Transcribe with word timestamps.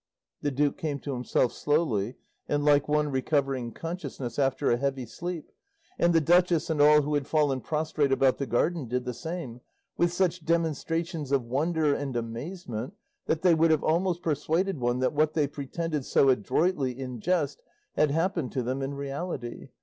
The 0.41 0.49
duke 0.49 0.77
came 0.77 0.97
to 1.01 1.13
himself 1.13 1.53
slowly 1.53 2.15
and 2.49 2.65
like 2.65 2.87
one 2.87 3.09
recovering 3.09 3.71
consciousness 3.71 4.39
after 4.39 4.71
a 4.71 4.77
heavy 4.77 5.05
sleep, 5.05 5.51
and 5.99 6.11
the 6.11 6.19
duchess 6.19 6.71
and 6.71 6.81
all 6.81 7.03
who 7.03 7.13
had 7.13 7.27
fallen 7.27 7.61
prostrate 7.61 8.11
about 8.11 8.39
the 8.39 8.47
garden 8.47 8.87
did 8.87 9.05
the 9.05 9.13
same, 9.13 9.61
with 9.97 10.11
such 10.11 10.43
demonstrations 10.43 11.31
of 11.31 11.43
wonder 11.45 11.93
and 11.93 12.15
amazement 12.15 12.95
that 13.27 13.43
they 13.43 13.53
would 13.53 13.69
have 13.69 13.83
almost 13.83 14.23
persuaded 14.23 14.79
one 14.79 14.97
that 15.01 15.13
what 15.13 15.35
they 15.35 15.45
pretended 15.45 16.03
so 16.03 16.29
adroitly 16.29 16.99
in 16.99 17.19
jest 17.19 17.61
had 17.95 18.09
happened 18.09 18.51
to 18.53 18.63
them 18.63 18.81
in 18.81 18.95
reality. 18.95 19.69